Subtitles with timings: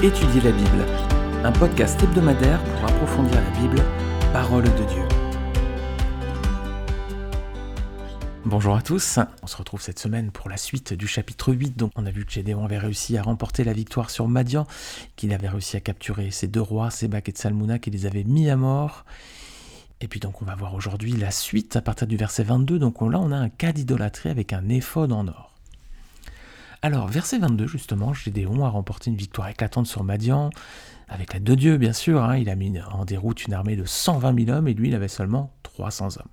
[0.00, 0.86] Étudier la Bible,
[1.42, 3.82] un podcast hebdomadaire pour approfondir la Bible,
[4.32, 5.02] parole de Dieu.
[8.44, 11.76] Bonjour à tous, on se retrouve cette semaine pour la suite du chapitre 8.
[11.76, 14.68] Donc on a vu que Gédéon avait réussi à remporter la victoire sur Madian,
[15.16, 18.48] qu'il avait réussi à capturer ces deux rois, Sébak et Salmouna, qui les avait mis
[18.50, 19.04] à mort.
[20.00, 22.78] Et puis donc on va voir aujourd'hui la suite à partir du verset 22.
[22.78, 25.57] Donc là on a un cas d'idolâtrie avec un éphode en or.
[26.80, 30.50] Alors, verset 22, justement, Gédéon a remporté une victoire éclatante sur Madian,
[31.08, 32.22] avec l'aide de Dieu, bien sûr.
[32.22, 32.36] Hein.
[32.36, 35.08] il a mis en déroute une armée de 120 000 hommes et lui, il avait
[35.08, 36.30] seulement 300 hommes.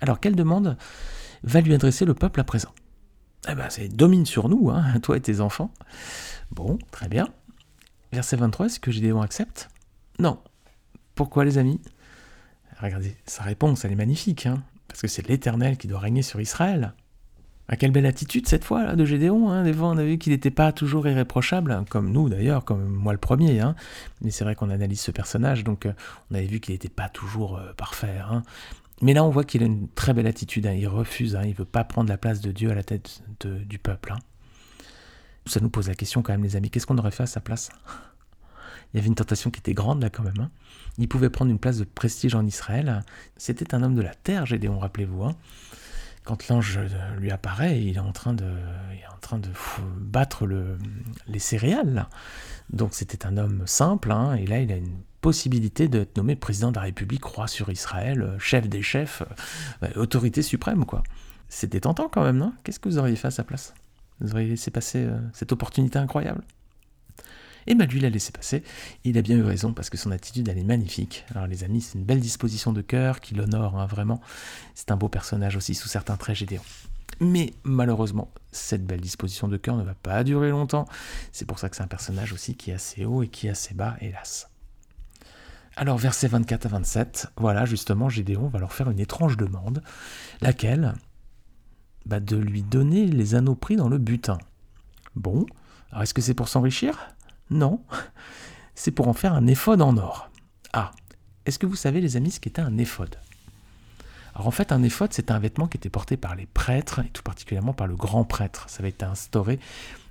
[0.00, 0.76] Alors, quelle demande
[1.42, 2.72] va lui adresser le peuple à présent?
[3.48, 5.72] Eh bien, c'est domine sur nous, hein, toi et tes enfants.
[6.52, 7.28] Bon, très bien.
[8.12, 9.68] Verset 23, est-ce que Gédéon accepte?
[10.20, 10.38] Non.
[11.16, 11.80] Pourquoi, les amis?
[12.80, 16.40] Regardez, sa réponse, elle est magnifique, hein, parce que c'est l'Éternel qui doit régner sur
[16.40, 16.92] Israël.
[17.68, 19.50] Ah, quelle belle attitude cette fois là de Gédéon.
[19.50, 19.64] Hein.
[19.64, 22.86] Des fois, on a vu qu'il n'était pas toujours irréprochable, hein, comme nous d'ailleurs, comme
[22.86, 23.60] moi le premier.
[23.60, 23.74] Hein.
[24.22, 25.92] Mais c'est vrai qu'on analyse ce personnage, donc euh,
[26.30, 28.20] on avait vu qu'il n'était pas toujours euh, parfait.
[28.30, 28.42] Hein.
[29.02, 30.70] Mais là, on voit qu'il a une très belle attitude.
[30.74, 33.78] Il refuse, il ne veut pas prendre la place de Dieu à la tête du
[33.78, 34.14] peuple.
[35.44, 36.70] Ça nous pose la question quand même, les amis.
[36.70, 37.68] Qu'est-ce qu'on aurait fait à sa place?
[38.92, 40.48] Il y avait une tentation qui était grande là quand même.
[40.96, 43.04] Il pouvait prendre une place de prestige en Israël.
[43.36, 45.24] C'était un homme de la terre, Gédéon, rappelez-vous
[46.26, 46.78] quand l'ange
[47.18, 49.48] lui apparaît, il est en train de, en train de
[49.98, 50.76] battre le,
[51.26, 52.08] les céréales.
[52.68, 56.70] Donc c'était un homme simple, hein, et là il a une possibilité d'être nommé président
[56.70, 59.22] de la République, roi sur Israël, chef des chefs,
[59.82, 61.02] euh, autorité suprême, quoi.
[61.48, 62.52] C'était tentant quand même, non?
[62.62, 63.72] Qu'est-ce que vous auriez fait à sa place?
[64.20, 66.42] Vous auriez laissé passer euh, cette opportunité incroyable?
[67.66, 68.62] Et bien lui l'a laissé passer.
[69.04, 71.24] Il a bien eu raison parce que son attitude elle est magnifique.
[71.30, 74.20] Alors les amis, c'est une belle disposition de cœur qui l'honore hein, vraiment.
[74.74, 76.62] C'est un beau personnage aussi sous certains traits Gédéon.
[77.20, 80.86] Mais malheureusement, cette belle disposition de cœur ne va pas durer longtemps.
[81.32, 83.50] C'est pour ça que c'est un personnage aussi qui est assez haut et qui est
[83.50, 84.50] assez bas, hélas.
[85.78, 89.82] Alors versets 24 à 27, voilà justement Gédéon va leur faire une étrange demande,
[90.40, 90.94] laquelle?
[92.06, 94.38] Bah, de lui donner les anneaux pris dans le butin.
[95.16, 95.44] Bon,
[95.90, 97.15] alors est-ce que c'est pour s'enrichir?
[97.50, 97.80] Non,
[98.74, 100.30] c'est pour en faire un éphode en or.
[100.72, 100.92] Ah,
[101.46, 103.16] est-ce que vous savez les amis ce qu'était un éphode
[104.34, 107.08] alors en fait, un éphode, c'est un vêtement qui était porté par les prêtres, et
[107.08, 108.68] tout particulièrement par le grand prêtre.
[108.68, 109.58] Ça avait été instauré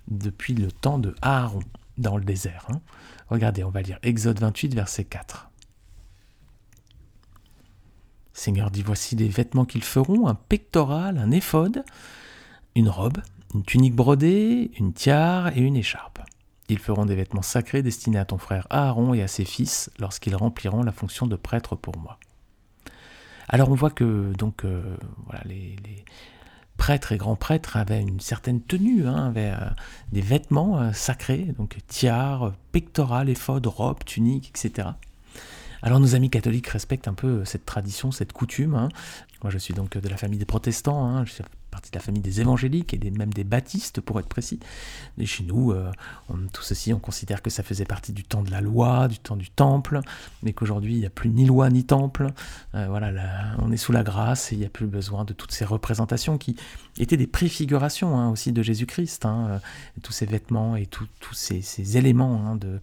[0.07, 1.59] depuis le temps de Aaron,
[1.99, 2.65] dans le désert.
[2.69, 2.81] Hein.
[3.29, 5.49] Regardez, on va lire Exode 28, verset 4.
[8.33, 11.85] Seigneur dit, voici les vêtements qu'ils feront, un pectoral, un éphode,
[12.75, 13.19] une robe,
[13.53, 16.19] une tunique brodée, une tiare et une écharpe.
[16.69, 20.35] Ils feront des vêtements sacrés destinés à ton frère Aaron et à ses fils lorsqu'ils
[20.35, 22.19] rempliront la fonction de prêtre pour moi.
[23.47, 25.75] Alors on voit que donc euh, voilà, les,
[26.77, 29.69] prêtres et grands prêtres avaient une certaine tenue, hein, avaient euh,
[30.11, 34.89] des vêtements euh, sacrés, donc tiare, pectoral, éphode, robe, tunique, etc.
[35.81, 38.73] Alors nos amis catholiques respectent un peu cette tradition, cette coutume.
[38.73, 38.89] Hein.
[39.43, 41.25] Moi je suis donc de la famille des protestants, hein.
[41.75, 44.61] Partie de la famille des évangéliques et même des baptistes pour être précis.
[45.17, 45.91] Et chez nous, euh,
[46.53, 49.35] tout ceci, on considère que ça faisait partie du temps de la loi, du temps
[49.35, 49.99] du temple,
[50.41, 52.27] mais qu'aujourd'hui il n'y a plus ni loi ni temple.
[52.75, 53.11] Euh, voilà,
[53.59, 56.37] on est sous la grâce et il n'y a plus besoin de toutes ces représentations
[56.37, 56.55] qui
[56.97, 59.59] étaient des préfigurations hein, aussi de Jésus-Christ, hein, euh,
[60.01, 62.79] tous ces vêtements et tous ces, éléments hein, de,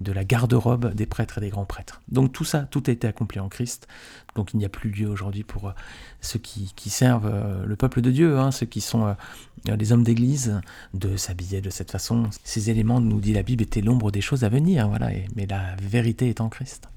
[0.00, 2.00] de la garde-robe des prêtres et des grands prêtres.
[2.08, 3.86] Donc tout ça, tout a été accompli en Christ.
[4.34, 5.72] Donc il n'y a plus lieu aujourd'hui pour
[6.20, 7.30] ceux qui, servent
[7.64, 10.60] le peuple de Dieu Hein, ceux qui sont euh, les hommes d'église,
[10.94, 12.28] de s'habiller de cette façon.
[12.44, 15.76] Ces éléments, nous dit la Bible, étaient l'ombre des choses à venir, voilà, mais la
[15.76, 16.88] vérité est en Christ.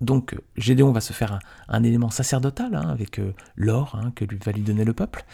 [0.00, 4.38] Donc Gédéon va se faire un, élément sacerdotal hein, avec euh, l'or hein, que lui
[4.42, 5.24] va lui donner le peuple.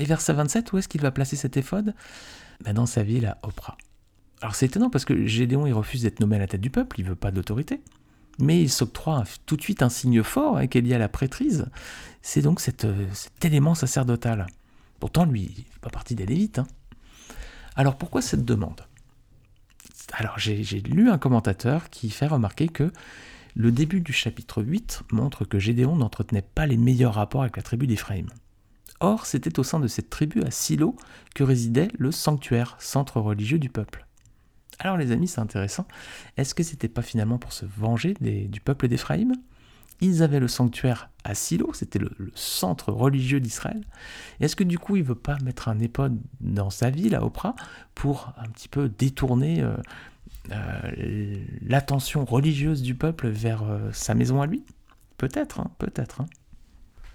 [0.00, 1.94] Et verset 27, où est-ce qu'il va placer cet éphode
[2.64, 3.76] ben, Dans sa ville à Oprah.
[4.40, 6.98] Alors c'est étonnant parce que Gédéon il refuse d'être nommé à la tête du peuple,
[6.98, 7.80] il veut pas d'autorité
[8.38, 11.66] mais il s'octroie tout de suite un signe fort hein, qui est lié la prêtrise.
[12.22, 14.46] C'est donc euh, cet élément sacerdotal.
[15.00, 16.58] Pourtant, lui, il pas partie des Lévites.
[16.58, 16.66] Hein.
[17.76, 18.80] Alors pourquoi cette demande?
[20.12, 22.90] Alors j'ai lu un commentateur qui fait remarquer que
[23.54, 27.62] le début du chapitre 8 montre que Gédéon n'entretenait pas les meilleurs rapports avec la
[27.62, 28.28] tribu d'Éphraïm.
[29.00, 30.96] Or, c'était au sein de cette tribu à Silo
[31.34, 34.07] que résidait le sanctuaire, centre religieux du peuple.
[34.78, 35.86] Alors les amis, c'est intéressant.
[36.36, 39.32] Est-ce que c'était pas finalement pour se venger du peuple d'Éphraïm?
[40.00, 43.82] Ils avaient le sanctuaire à Silo, c'était le, centre religieux d'Israël.
[44.38, 47.56] Est-ce que du coup, il veut pas mettre un épode dans sa ville, à Oprah,
[47.96, 49.74] pour un petit peu détourner euh,
[50.52, 54.64] euh, l'attention religieuse du peuple vers euh, sa maison à lui?
[55.16, 56.20] Peut-être, hein, peut-être.
[56.20, 56.26] Hein.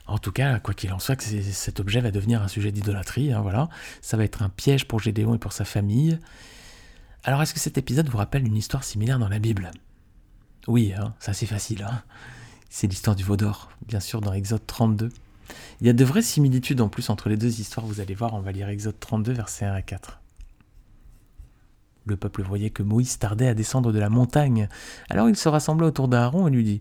[0.06, 3.32] En tout cas, quoi qu'il en soit, cet objet va devenir un sujet d'idolâtrie.
[3.32, 3.70] Hein, voilà,
[4.02, 6.20] ça va être un piège pour Gédéon et pour sa famille.
[7.26, 9.72] Alors est-ce que cet épisode vous rappelle une histoire similaire dans la Bible?
[10.68, 11.84] Oui, hein, c'est assez facile.
[11.90, 12.04] Hein.
[12.70, 15.10] c'est l'histoire du veau d'or, bien sûr, dans Exode 32.
[15.80, 18.34] Il y a de vraies similitudes en plus entre les deux histoires, vous allez voir,
[18.34, 20.20] on va lire Exode 32, versets 1 à 4.
[22.08, 24.68] Le peuple voyait que Moïse tardait à descendre de la montagne.
[25.10, 26.80] Alors il se rassembla autour d'Aaron et lui dit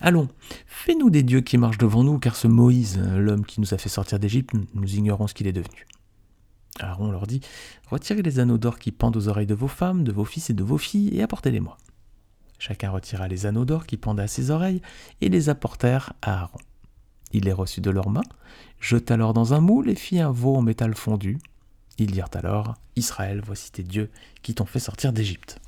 [0.00, 0.28] Allons,
[0.66, 3.88] fais-nous des dieux qui marchent devant nous, car ce Moïse, l'homme qui nous a fait
[3.88, 5.86] sortir d'Égypte, nous ignorons ce qu'il est devenu.
[6.78, 7.40] Aaron leur dit
[7.90, 10.54] Retirez les anneaux d'or qui pendent aux oreilles de vos femmes, de vos fils et
[10.54, 11.76] de vos filles, et apportez-les-moi.
[12.58, 14.82] Chacun retira les anneaux d'or qui pendaient à ses oreilles
[15.20, 16.58] et les apportèrent à Aaron.
[17.32, 18.20] Il les reçut de leurs mains,
[18.80, 21.38] jeta alors dans un moule et fit un veau en métal fondu.
[21.98, 24.10] Ils dirent alors Israël, voici tes dieux
[24.42, 25.58] qui t'ont fait sortir d'Égypte.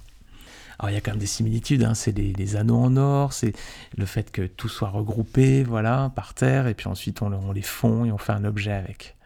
[0.79, 1.95] Alors il y a quand même des similitudes, hein.
[1.95, 3.53] c'est les, anneaux en or, c'est
[3.97, 8.05] le fait que tout soit regroupé, voilà, par terre, et puis ensuite on, les fond
[8.05, 9.17] et on fait un objet avec.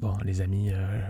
[0.00, 1.02] Bon, les amis, euh,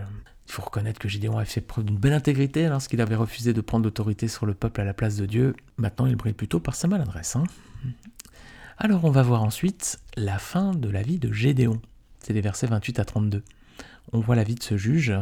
[0.47, 3.61] il faut reconnaître que Gideon a fait preuve d'une belle intégrité lorsqu'il avait refusé de
[3.61, 5.55] prendre l'autorité sur le peuple à la place de Dieu.
[5.77, 7.37] Maintenant, il brille plutôt par sa maladresse.
[7.37, 7.45] Hein.
[8.77, 11.79] Alors, on va voir ensuite la fin de la vie de Gédéon.
[12.19, 13.43] C'est les versets 28 à 32.
[14.11, 15.13] On voit la vie de ce juge.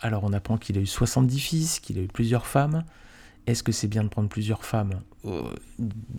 [0.00, 2.84] Alors, on apprend qu'il a eu 70 fils, qu'il a eu plusieurs femmes.
[3.48, 5.00] Est-ce que c'est bien de prendre plusieurs femmes?
[5.24, 5.42] Euh,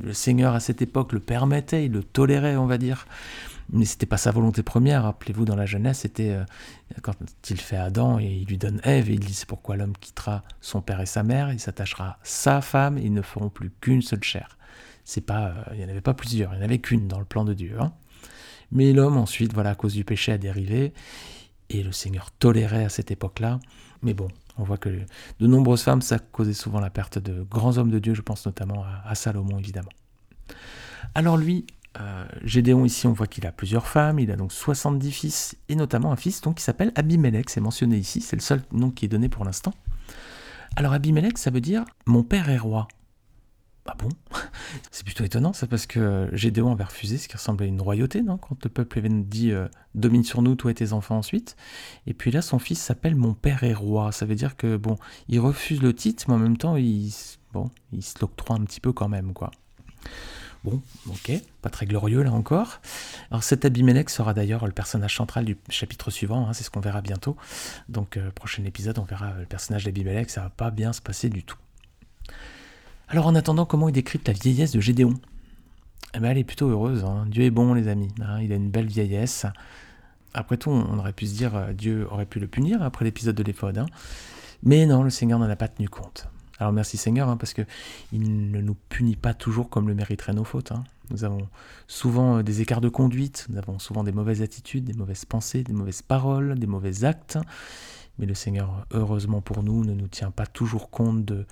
[0.03, 3.05] Le Seigneur à cette époque le permettait, il le tolérait, on va dire
[3.69, 5.03] mais c'était pas sa volonté première.
[5.03, 6.43] Rappelez-vous, dans la jeunesse, c'était euh,
[7.01, 7.15] quand
[7.49, 10.43] il fait Adam et il lui donne Ève et il dit c'est pourquoi l'homme quittera
[10.61, 13.71] son père et sa mère, il s'attachera à sa femme, et ils ne feront plus
[13.81, 14.57] qu'une seule chair.
[15.03, 17.19] C'est pas, euh, il n'y en avait pas plusieurs, il n'y en avait qu'une dans
[17.19, 17.77] le plan de Dieu.
[17.79, 17.93] Hein.
[18.71, 20.93] Mais l'homme ensuite, voilà, à cause du péché, a dérivé
[21.69, 23.59] et le Seigneur tolérait à cette époque-là.
[24.01, 27.77] Mais bon, on voit que de nombreuses femmes, ça causait souvent la perte de grands
[27.77, 28.13] hommes de Dieu.
[28.13, 29.89] Je pense notamment à Salomon, évidemment.
[31.15, 31.65] Alors lui,
[31.99, 35.75] euh, Gédéon, ici, on voit qu'il a plusieurs femmes, il a donc 70 fils, et
[35.75, 39.05] notamment un fils donc, qui s'appelle Abimelech, c'est mentionné ici, c'est le seul nom qui
[39.05, 39.73] est donné pour l'instant.
[40.75, 42.87] Alors Abimelech, ça veut dire mon père est roi.
[43.87, 44.09] Ah bon?
[44.91, 48.21] C'est plutôt étonnant, ça, parce que Gédéon avait refusé ce qui ressemblait à une royauté,
[48.21, 48.37] non?
[48.37, 51.55] Quand le peuple avait dit euh, domine sur nous, toi et tes enfants ensuite.
[52.05, 54.11] Et puis là, son fils s'appelle mon père est roi.
[54.11, 54.97] Ça veut dire que, bon,
[55.29, 57.13] il refuse le titre, mais en même temps, il,
[57.53, 59.51] bon, il se l'octroie un petit peu quand même, quoi.
[60.63, 61.31] Bon, ok,
[61.61, 62.79] pas très glorieux là encore.
[63.31, 66.79] Alors cet Abimelech sera d'ailleurs le personnage central du chapitre suivant, hein, c'est ce qu'on
[66.79, 67.37] verra bientôt.
[67.89, 71.29] Donc euh, prochain épisode, on verra le personnage d'Abimelech, ça va pas bien se passer
[71.29, 71.57] du tout.
[73.07, 75.13] Alors en attendant, comment il décrit la vieillesse de Gédéon?
[76.13, 77.25] Eh ben, Elle est plutôt heureuse, hein.
[77.27, 78.41] Dieu est bon les amis, hein.
[78.41, 79.45] il a une belle vieillesse.
[80.33, 83.35] Après tout, on aurait pu se dire, euh, Dieu aurait pu le punir après l'épisode
[83.35, 83.85] de l'éphode.
[84.63, 86.27] Mais non, le Seigneur n'en a pas tenu compte.
[86.59, 87.61] Alors merci Seigneur, hein, parce que
[88.11, 90.71] il ne nous punit pas toujours comme le mériteraient nos fautes.
[90.71, 90.83] Hein.
[91.09, 91.47] Nous avons
[91.87, 95.63] souvent euh, des écarts de conduite, nous avons souvent des mauvaises attitudes, des mauvaises pensées,
[95.63, 97.37] des mauvaises paroles, des mauvais actes.
[98.19, 101.45] Mais le Seigneur, heureusement pour nous, ne nous tient pas toujours compte de,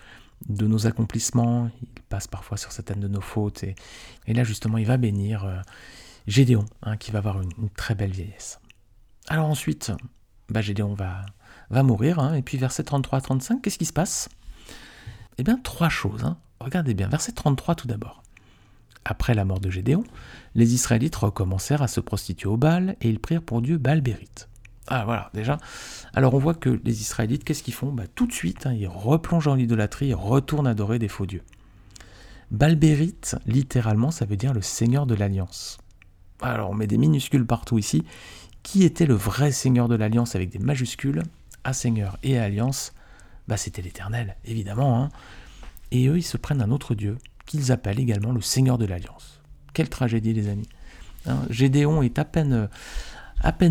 [0.47, 1.69] nos accomplissements.
[1.81, 3.63] Il passe parfois sur certaines de nos fautes.
[3.63, 3.75] Et,
[4.27, 5.59] là, justement, il va bénir euh,
[6.25, 8.59] Gédéon, hein, qui va avoir une, très belle vieillesse.
[9.27, 9.91] Alors ensuite,
[10.49, 11.23] bah, Gédéon va,
[11.69, 12.33] va mourir.
[12.33, 14.29] et puis verset 33-35, qu'est-ce qui se passe?
[15.37, 16.23] Eh bien, trois choses.
[16.23, 16.37] Hein.
[16.59, 18.23] Regardez bien, verset 33 tout d'abord.
[19.03, 20.03] Après la mort de Gédéon,
[20.55, 24.49] les Israélites recommencèrent à se prostituer au Baal et ils prirent pour Dieu Baal-Bérite.
[24.87, 25.57] Ah voilà, déjà.
[26.13, 27.91] Alors on voit que les Israélites, qu'est-ce qu'ils font?
[27.91, 31.43] Bah, Tout de suite, hein, ils replongent en l'idolâtrie et retournent adorer des faux dieux.
[32.51, 35.77] Baal-Bérite, littéralement, ça veut dire le Seigneur de l'Alliance.
[36.41, 38.03] Alors on met des minuscules partout ici.
[38.63, 41.23] Qui était le vrai Seigneur de l'Alliance avec des majuscules?
[41.63, 42.93] À Seigneur et à Alliance,
[43.47, 45.01] bah, c'était l'Éternel, évidemment.
[45.01, 45.09] Hein.
[45.91, 49.41] Et eux, ils se prennent un autre Dieu, qu'ils appellent également le Seigneur de l'Alliance.
[49.73, 50.69] Quelle tragédie, les amis.
[51.25, 51.39] Hein.
[51.49, 52.69] Gédéon est à peine,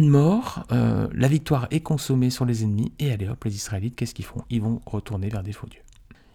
[0.00, 4.14] mort, euh, la victoire est consommée sur les ennemis, et allez hop, les Israélites, qu'est-ce
[4.14, 4.44] qu'ils font?
[4.50, 5.82] Ils vont retourner vers des faux dieux.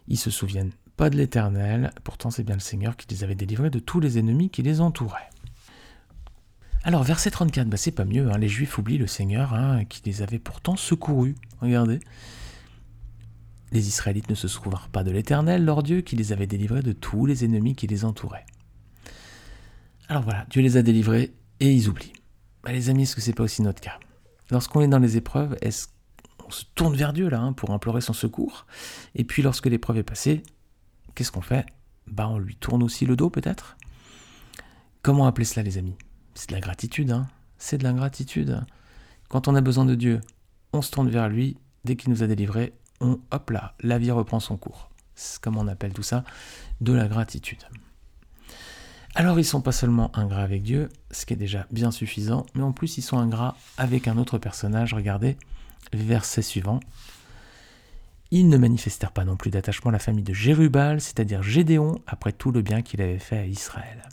[0.08, 3.70] Ils se souviennent pas de l'Éternel, pourtant c'est bien le Seigneur qui les avait délivrés
[3.70, 5.30] de tous les ennemis qui les entouraient.
[6.82, 8.38] Alors, verset 34, bah, c'est pas mieux, hein.
[8.38, 11.34] les Juifs oublient le Seigneur hein, qui les avait pourtant secourus.
[11.60, 12.00] Regardez.
[13.72, 16.92] Les Israélites ne se souvinrent pas de l'Éternel, leur Dieu, qui les avait délivrés de
[16.92, 18.46] tous les ennemis qui les entouraient.
[20.08, 22.12] Alors voilà, Dieu les a délivrés et ils oublient.
[22.64, 23.98] Bah, les amis, est-ce que c'est pas aussi notre cas?
[24.50, 25.86] Lorsqu'on est dans les épreuves, est-ce
[26.36, 28.66] qu'on se tourne vers Dieu là hein, pour implorer son secours?
[29.14, 30.42] Et puis lorsque l'épreuve est passée,
[31.14, 31.66] qu'est-ce qu'on fait?
[32.08, 33.76] Bah on lui tourne aussi le dos peut-être?
[35.02, 35.96] Comment appeler cela les amis?
[36.34, 37.28] C'est de la gratitude, hein
[37.60, 38.64] c'est de l'ingratitude.
[39.28, 40.20] Quand on a besoin de Dieu,
[40.72, 44.40] on se tourne vers lui, dès qu'il nous a délivrés, hop là, la vie reprend
[44.40, 44.90] son cours.
[45.14, 46.24] C'est comme on appelle tout ça,
[46.80, 47.62] de la gratitude.
[49.14, 52.62] Alors ils sont pas seulement ingrats avec Dieu, ce qui est déjà bien suffisant, mais
[52.62, 54.94] en plus ils sont ingrats avec un autre personnage.
[54.94, 55.36] Regardez,
[55.92, 56.80] verset suivant.
[58.30, 62.32] Ils ne manifestèrent pas non plus d'attachement à la famille de Jérubal, c'est-à-dire Gédéon, après
[62.32, 64.08] tout le bien qu'il avait fait à Israël.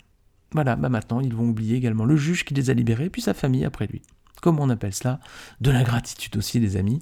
[0.54, 3.36] Voilà, bah maintenant ils vont oublier également le juge qui les a libérés, puis sa
[3.36, 4.02] famille après lui.
[4.42, 5.20] Comment on appelle cela
[5.62, 7.02] De la gratitude aussi, les amis.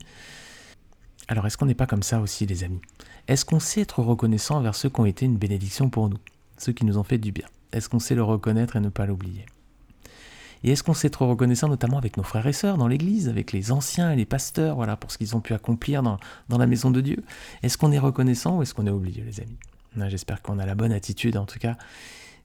[1.27, 2.81] Alors est-ce qu'on n'est pas comme ça aussi, les amis?
[3.27, 6.19] Est-ce qu'on sait être reconnaissant envers ceux qui ont été une bénédiction pour nous,
[6.57, 7.47] ceux qui nous ont fait du bien.
[7.71, 9.45] Est-ce qu'on sait le reconnaître et ne pas l'oublier?
[10.63, 13.51] Et est-ce qu'on sait être reconnaissant notamment avec nos frères et sœurs dans l'Église, avec
[13.51, 16.17] les anciens et les pasteurs, voilà, pour ce qu'ils ont pu accomplir dans,
[16.49, 17.23] la maison de Dieu?
[17.61, 19.57] Est-ce qu'on est reconnaissant ou est-ce qu'on est oublié, les amis?
[20.07, 21.77] J'espère qu'on a la bonne attitude, en tout cas.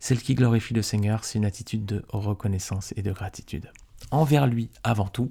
[0.01, 3.71] Celle qui glorifie le Seigneur, c'est une attitude de reconnaissance et de gratitude.
[4.11, 5.31] Envers lui avant tout,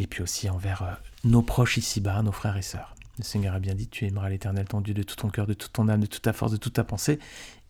[0.00, 0.92] et puis aussi envers euh,
[1.24, 2.94] nos proches ici-bas, nos frères et sœurs.
[3.18, 5.52] Le Seigneur a bien dit, tu aimeras l'Éternel ton Dieu de tout ton cœur, de
[5.52, 7.18] toute ton âme, de toute ta force, de toute ta pensée,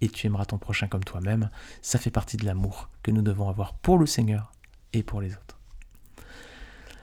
[0.01, 1.51] et tu aimeras ton prochain comme toi-même.
[1.83, 4.53] Ça fait partie de l'amour que nous devons avoir pour le Seigneur
[4.93, 5.59] et pour les autres.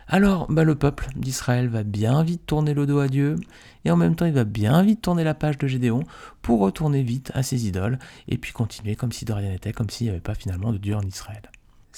[0.07, 3.35] Alors, bah, le peuple d'Israël va bien vite tourner le dos à Dieu,
[3.83, 6.03] et en même temps, il va bien vite tourner la page de Gédéon
[6.41, 9.89] pour retourner vite à ses idoles, et puis continuer comme si de rien n'était, comme
[9.89, 11.41] s'il n'y avait pas finalement de Dieu en Israël.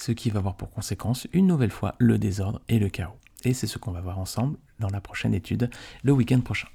[0.00, 3.18] Ce qui va avoir pour conséquence, une nouvelle fois, le désordre et le chaos.
[3.44, 5.68] Et c'est ce qu'on va voir ensemble dans la prochaine étude,
[6.02, 6.68] le week-end prochain.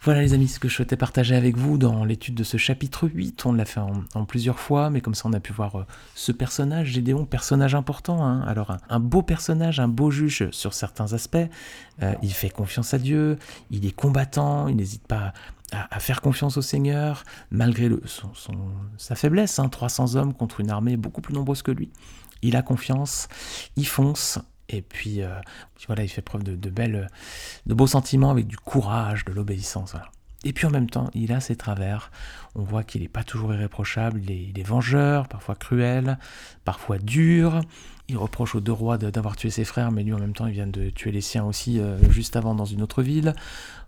[0.00, 3.08] Voilà les amis, ce que je souhaitais partager avec vous dans l'étude de ce chapitre
[3.08, 3.44] 8.
[3.44, 3.80] On l'a fait
[4.14, 7.74] en, plusieurs fois, mais comme ça on a pu voir euh, ce personnage, Gédéon, personnage
[7.74, 8.24] important.
[8.24, 8.40] Hein.
[8.46, 11.36] Alors un, beau personnage, un beau juge sur certains aspects.
[12.02, 13.38] Euh, il fait confiance à Dieu,
[13.70, 15.34] il est combattant, il n'hésite pas
[15.72, 18.30] à, faire confiance au Seigneur, malgré le, son,
[18.96, 19.60] sa faiblesse.
[19.70, 20.20] 300 hein.
[20.20, 21.90] hommes contre une armée beaucoup plus nombreuse que lui.
[22.42, 23.28] Il a confiance,
[23.76, 25.40] il fonce, et puis, euh,
[25.86, 27.08] voilà, il fait preuve de, belles,
[27.66, 29.94] de beaux sentiments avec du courage, de l'obéissance.
[30.44, 32.12] Et puis en même temps, il a ses travers.
[32.54, 34.22] On voit qu'il n'est pas toujours irréprochable.
[34.30, 36.18] Il est, vengeur, parfois cruel,
[36.64, 37.60] parfois dur.
[38.08, 40.54] Il reproche aux deux rois d'avoir tué ses frères, mais lui en même temps, il
[40.54, 43.34] vient de tuer les siens aussi euh, juste avant dans une autre ville.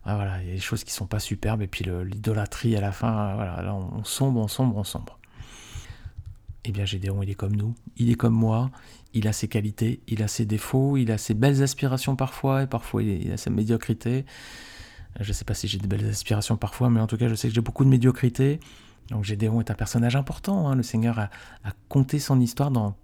[0.05, 1.63] Ah, voilà, il y a des choses qui sont pas superbes.
[1.63, 5.19] Et puis l'idolâtrie à la fin, voilà, là on sombre, on sombre, on sombre.
[6.65, 8.71] Eh bien Gédéon, il est comme nous, il est comme moi,
[9.15, 12.67] il a ses qualités, il a ses défauts, il a ses belles aspirations parfois, et
[12.67, 14.27] parfois il a sa médiocrité.
[15.19, 17.35] Je ne sais pas si j'ai de belles aspirations parfois, mais en tout cas je
[17.35, 18.61] sais que j'ai beaucoup de médiocrité.
[19.11, 20.77] Donc Gédéon est un personnage important, hein.
[20.77, 21.31] le Seigneur a,
[21.65, 22.95] a compté son histoire dans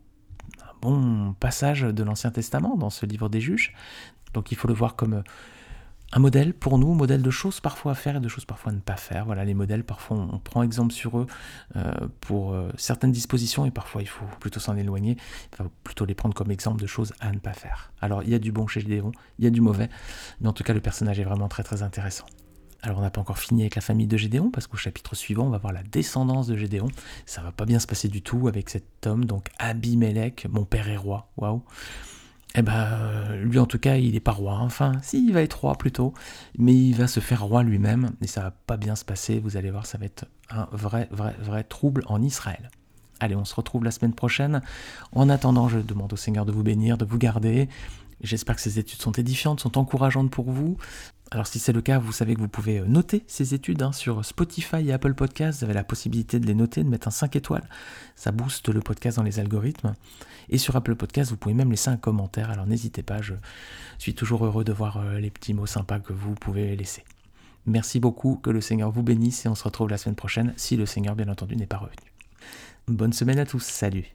[0.62, 3.74] un bon passage de l'Ancien Testament, dans ce livre des juges.
[4.34, 5.24] Donc il faut le voir comme
[6.12, 8.74] un modèle pour nous, modèle de choses parfois à faire et de choses parfois à
[8.74, 9.26] ne pas faire.
[9.26, 11.26] Voilà, les modèles, parfois on, prend exemple sur eux
[11.74, 15.16] euh, pour euh, certaines dispositions et parfois il faut plutôt s'en éloigner,
[15.82, 17.92] plutôt les prendre comme exemple de choses à ne pas faire.
[18.00, 19.88] Alors il y a du bon chez Gédéon, il y a du mauvais,
[20.40, 22.26] mais en tout cas le personnage est vraiment très très intéressant.
[22.82, 25.46] Alors on n'a pas encore fini avec la famille de Gédéon parce qu'au chapitre suivant
[25.46, 26.88] on va voir la descendance de Gédéon.
[27.24, 30.88] Ça va pas bien se passer du tout avec cet homme donc Abimelech, mon père
[30.88, 31.28] est roi.
[31.36, 31.62] Waouh
[32.56, 34.58] eh ben, lui en tout cas, il n'est pas roi.
[34.60, 36.14] Enfin, si, il va être roi plutôt,
[36.58, 39.40] mais il va se faire roi lui-même, et ça va pas bien se passer.
[39.40, 42.70] Vous allez voir, ça va être un vrai, vrai, vrai trouble en Israël.
[43.20, 44.62] Allez, on se retrouve la semaine prochaine.
[45.12, 47.68] En attendant, je demande au Seigneur de vous bénir, de vous garder.
[48.22, 50.78] J'espère que ces études sont édifiantes, sont encourageantes pour vous.
[51.32, 53.90] Alors si c'est le cas, vous savez que vous pouvez euh, noter ces études hein,
[53.90, 55.58] sur Spotify et Apple Podcasts.
[55.58, 57.68] Vous avez la possibilité de les noter, de mettre un 5 étoiles.
[58.14, 59.94] Ça booste le podcast dans les algorithmes.
[60.50, 62.50] Et sur Apple Podcasts, vous pouvez même laisser un commentaire.
[62.50, 63.34] Alors n'hésitez pas, je
[63.98, 67.04] suis toujours heureux de voir euh, les petits mots sympas que vous pouvez laisser.
[67.66, 70.76] Merci beaucoup, que le Seigneur vous bénisse et on se retrouve la semaine prochaine si
[70.76, 71.96] le Seigneur bien entendu n'est pas revenu.
[72.86, 74.06] Bonne semaine à tous, salut